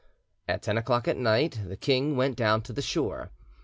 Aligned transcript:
At 0.49 0.63
ten 0.63 0.79
o'clock 0.79 1.07
at, 1.07 1.15
night 1.15 1.59
the 1.67 1.77
king 1.77 2.17
went 2.17 2.35
down 2.35 2.63
to 2.63 2.73
the 2.73 2.81
shore. 2.81 3.29